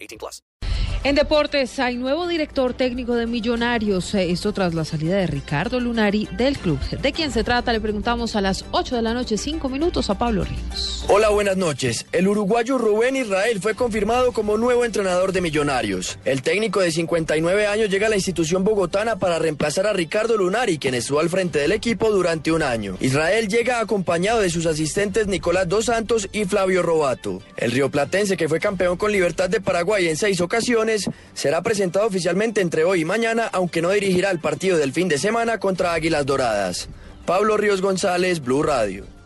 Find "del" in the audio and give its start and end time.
6.36-6.58, 21.60-21.72, 34.78-34.92